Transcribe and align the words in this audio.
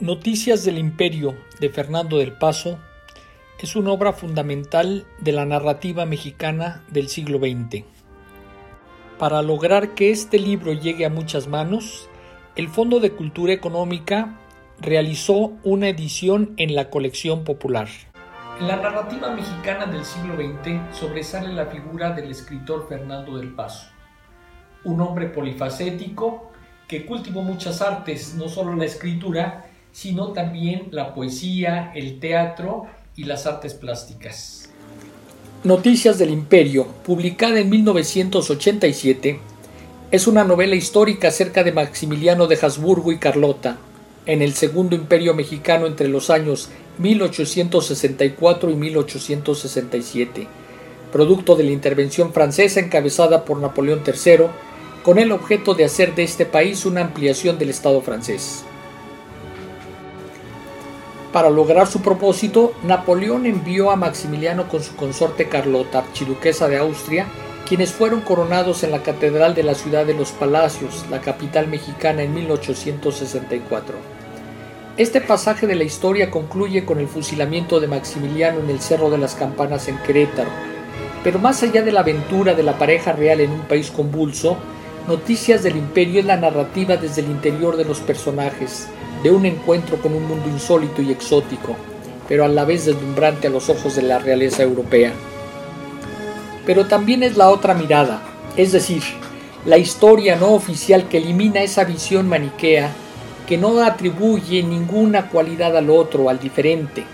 Noticias 0.00 0.64
del 0.64 0.78
Imperio 0.78 1.34
de 1.58 1.70
Fernando 1.70 2.18
del 2.18 2.30
Paso 2.30 2.78
es 3.58 3.74
una 3.74 3.90
obra 3.90 4.12
fundamental 4.12 5.04
de 5.18 5.32
la 5.32 5.44
narrativa 5.44 6.06
mexicana 6.06 6.84
del 6.88 7.08
siglo 7.08 7.38
XX. 7.38 7.82
Para 9.18 9.42
lograr 9.42 9.96
que 9.96 10.12
este 10.12 10.38
libro 10.38 10.72
llegue 10.72 11.04
a 11.04 11.10
muchas 11.10 11.48
manos, 11.48 12.08
el 12.54 12.68
Fondo 12.68 13.00
de 13.00 13.10
Cultura 13.10 13.52
Económica 13.52 14.38
realizó 14.80 15.54
una 15.64 15.88
edición 15.88 16.54
en 16.58 16.76
la 16.76 16.90
colección 16.90 17.42
popular. 17.42 17.88
En 18.60 18.68
la 18.68 18.76
narrativa 18.76 19.30
mexicana 19.30 19.86
del 19.86 20.04
siglo 20.04 20.36
XX 20.36 20.96
sobresale 20.96 21.52
la 21.52 21.66
figura 21.66 22.12
del 22.12 22.30
escritor 22.30 22.86
Fernando 22.88 23.36
del 23.36 23.52
Paso, 23.52 23.88
un 24.84 25.00
hombre 25.00 25.26
polifacético 25.26 26.52
que 26.86 27.04
cultivó 27.04 27.42
muchas 27.42 27.82
artes, 27.82 28.36
no 28.36 28.48
solo 28.48 28.76
la 28.76 28.84
escritura, 28.84 29.67
sino 29.92 30.32
también 30.32 30.88
la 30.90 31.14
poesía, 31.14 31.92
el 31.94 32.20
teatro 32.20 32.86
y 33.16 33.24
las 33.24 33.46
artes 33.46 33.74
plásticas. 33.74 34.70
Noticias 35.64 36.18
del 36.18 36.30
Imperio, 36.30 36.86
publicada 37.04 37.58
en 37.58 37.68
1987, 37.68 39.40
es 40.10 40.26
una 40.26 40.44
novela 40.44 40.76
histórica 40.76 41.28
acerca 41.28 41.64
de 41.64 41.72
Maximiliano 41.72 42.46
de 42.46 42.58
Habsburgo 42.62 43.10
y 43.10 43.18
Carlota, 43.18 43.76
en 44.24 44.40
el 44.40 44.54
Segundo 44.54 44.94
Imperio 44.94 45.34
Mexicano 45.34 45.86
entre 45.86 46.06
los 46.06 46.30
años 46.30 46.68
1864 46.98 48.70
y 48.70 48.74
1867, 48.74 50.46
producto 51.10 51.56
de 51.56 51.64
la 51.64 51.72
intervención 51.72 52.32
francesa 52.32 52.80
encabezada 52.80 53.44
por 53.44 53.58
Napoleón 53.58 54.02
III, 54.06 54.46
con 55.02 55.18
el 55.18 55.32
objeto 55.32 55.74
de 55.74 55.84
hacer 55.84 56.14
de 56.14 56.22
este 56.22 56.46
país 56.46 56.86
una 56.86 57.00
ampliación 57.00 57.58
del 57.58 57.70
Estado 57.70 58.00
francés. 58.00 58.64
Para 61.32 61.50
lograr 61.50 61.86
su 61.86 62.00
propósito, 62.00 62.72
Napoleón 62.84 63.44
envió 63.44 63.90
a 63.90 63.96
Maximiliano 63.96 64.66
con 64.66 64.82
su 64.82 64.96
consorte 64.96 65.48
Carlota, 65.48 65.98
archiduquesa 65.98 66.68
de 66.68 66.78
Austria, 66.78 67.26
quienes 67.68 67.92
fueron 67.92 68.22
coronados 68.22 68.82
en 68.82 68.92
la 68.92 69.02
Catedral 69.02 69.54
de 69.54 69.62
la 69.62 69.74
Ciudad 69.74 70.06
de 70.06 70.14
los 70.14 70.30
Palacios, 70.30 71.04
la 71.10 71.20
capital 71.20 71.68
mexicana, 71.68 72.22
en 72.22 72.32
1864. 72.32 73.94
Este 74.96 75.20
pasaje 75.20 75.66
de 75.66 75.74
la 75.74 75.84
historia 75.84 76.30
concluye 76.30 76.86
con 76.86 76.98
el 76.98 77.08
fusilamiento 77.08 77.78
de 77.78 77.88
Maximiliano 77.88 78.60
en 78.60 78.70
el 78.70 78.80
Cerro 78.80 79.10
de 79.10 79.18
las 79.18 79.34
Campanas 79.34 79.86
en 79.88 79.98
Querétaro. 79.98 80.50
Pero 81.22 81.38
más 81.38 81.62
allá 81.62 81.82
de 81.82 81.92
la 81.92 82.00
aventura 82.00 82.54
de 82.54 82.62
la 82.62 82.78
pareja 82.78 83.12
real 83.12 83.42
en 83.42 83.50
un 83.50 83.60
país 83.60 83.90
convulso, 83.90 84.56
Noticias 85.06 85.62
del 85.62 85.76
Imperio 85.76 86.20
es 86.20 86.26
la 86.26 86.36
narrativa 86.36 86.96
desde 86.96 87.22
el 87.22 87.30
interior 87.30 87.76
de 87.76 87.84
los 87.84 88.00
personajes, 88.00 88.88
de 89.22 89.30
un 89.30 89.46
encuentro 89.46 89.96
con 89.98 90.14
un 90.14 90.26
mundo 90.26 90.48
insólito 90.48 91.02
y 91.02 91.10
exótico, 91.10 91.76
pero 92.28 92.44
a 92.44 92.48
la 92.48 92.64
vez 92.64 92.86
deslumbrante 92.86 93.46
a 93.46 93.50
los 93.50 93.68
ojos 93.68 93.96
de 93.96 94.02
la 94.02 94.18
realeza 94.18 94.62
europea. 94.62 95.12
Pero 96.66 96.86
también 96.86 97.22
es 97.22 97.36
la 97.36 97.50
otra 97.50 97.74
mirada, 97.74 98.22
es 98.56 98.72
decir, 98.72 99.02
la 99.64 99.78
historia 99.78 100.36
no 100.36 100.52
oficial 100.52 101.08
que 101.08 101.18
elimina 101.18 101.62
esa 101.62 101.84
visión 101.84 102.28
maniquea 102.28 102.92
que 103.46 103.56
no 103.56 103.82
atribuye 103.82 104.62
ninguna 104.62 105.30
cualidad 105.30 105.74
al 105.76 105.88
otro, 105.88 106.28
al 106.28 106.38
diferente. 106.38 107.04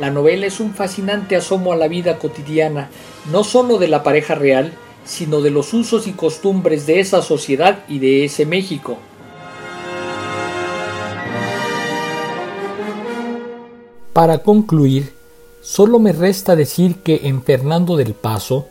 La 0.00 0.10
novela 0.10 0.46
es 0.46 0.58
un 0.58 0.72
fascinante 0.72 1.36
asomo 1.36 1.72
a 1.72 1.76
la 1.76 1.86
vida 1.86 2.18
cotidiana, 2.18 2.88
no 3.30 3.44
sólo 3.44 3.78
de 3.78 3.88
la 3.88 4.02
pareja 4.02 4.34
real, 4.34 4.72
sino 5.04 5.42
de 5.42 5.50
los 5.50 5.74
usos 5.74 6.06
y 6.06 6.12
costumbres 6.12 6.86
de 6.86 6.98
esa 6.98 7.20
sociedad 7.20 7.80
y 7.88 7.98
de 7.98 8.24
ese 8.24 8.46
México. 8.46 8.96
Para 14.14 14.38
concluir, 14.38 15.12
solo 15.60 15.98
me 15.98 16.12
resta 16.12 16.54
decir 16.54 17.02
que 17.02 17.22
en 17.24 17.42
Fernando 17.42 17.96
del 17.96 18.14
Paso, 18.14 18.66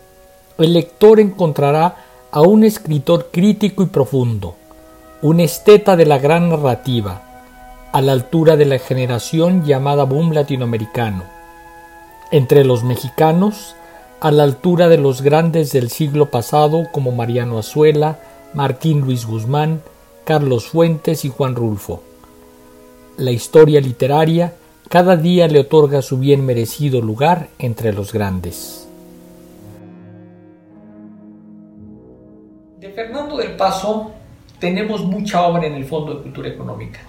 el 0.57 0.71
lector 0.71 1.19
encontrará 1.19 1.97
a 2.31 2.39
un 2.39 2.63
escritor 2.63 3.27
crítico 3.29 3.83
y 3.83 3.87
profundo, 3.87 4.55
un 5.21 5.41
esteta 5.41 5.97
de 5.97 6.05
la 6.05 6.17
gran 6.17 6.49
narrativa, 6.49 7.89
a 7.91 8.01
la 8.01 8.13
altura 8.13 8.55
de 8.55 8.63
la 8.63 8.79
generación 8.79 9.65
llamada 9.65 10.05
boom 10.05 10.31
latinoamericano. 10.31 11.25
Entre 12.31 12.63
los 12.63 12.85
mexicanos, 12.85 13.75
a 14.21 14.31
la 14.31 14.43
altura 14.43 14.87
de 14.87 14.97
los 14.97 15.21
grandes 15.21 15.73
del 15.73 15.89
siglo 15.89 16.31
pasado 16.31 16.87
como 16.93 17.11
Mariano 17.11 17.59
Azuela, 17.59 18.17
Martín 18.53 19.01
Luis 19.01 19.25
Guzmán, 19.25 19.81
Carlos 20.23 20.67
Fuentes 20.67 21.25
y 21.25 21.29
Juan 21.29 21.55
Rulfo. 21.57 22.01
La 23.17 23.31
historia 23.31 23.81
literaria 23.81 24.53
cada 24.93 25.17
día 25.17 25.47
le 25.47 25.61
otorga 25.61 26.03
su 26.03 26.19
bien 26.19 26.45
merecido 26.45 27.01
lugar 27.01 27.49
entre 27.57 27.93
los 27.93 28.13
grandes. 28.13 28.87
De 32.79 32.89
Fernando 32.89 33.37
del 33.37 33.53
Paso 33.53 34.11
tenemos 34.59 35.03
mucha 35.03 35.47
obra 35.47 35.65
en 35.65 35.73
el 35.73 35.85
Fondo 35.85 36.13
de 36.13 36.21
Cultura 36.21 36.49
Económica. 36.49 36.99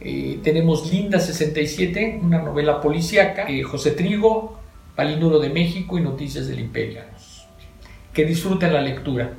Eh, 0.00 0.40
tenemos 0.42 0.90
Linda 0.90 1.20
67, 1.20 2.18
una 2.20 2.42
novela 2.42 2.80
policíaca, 2.80 3.46
eh, 3.48 3.62
José 3.62 3.92
Trigo, 3.92 4.58
Palinduro 4.96 5.38
de 5.38 5.50
México 5.50 5.96
y 5.96 6.00
Noticias 6.00 6.48
del 6.48 6.58
Imperio. 6.58 7.02
Que 8.12 8.24
disfruten 8.24 8.72
la 8.72 8.80
lectura. 8.80 9.34